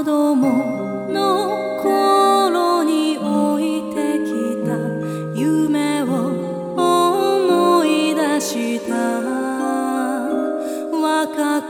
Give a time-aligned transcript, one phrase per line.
[0.00, 4.72] 子供の頃に置いてきた
[5.38, 6.06] 夢を
[6.74, 8.96] 思い出した。
[10.90, 11.60] 若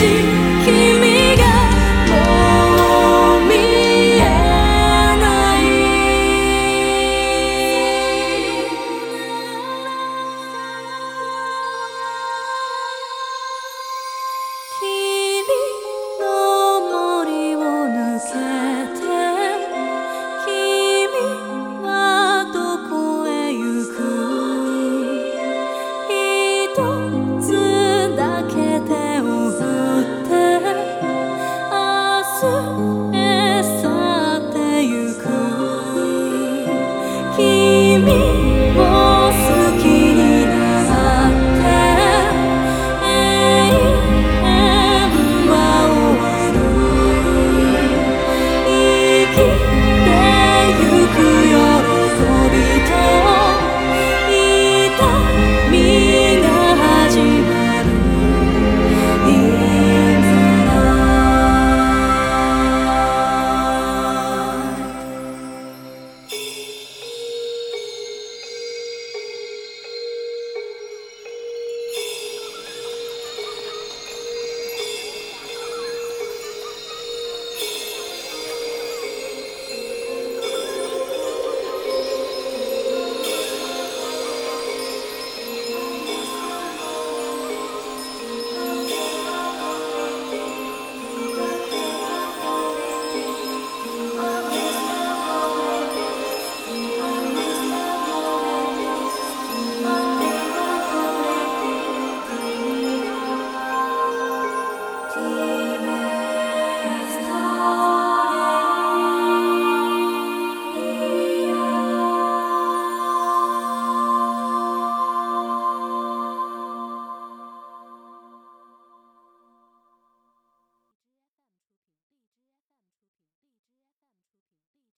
[0.00, 0.29] see
[37.36, 38.04] 君
[38.76, 39.09] を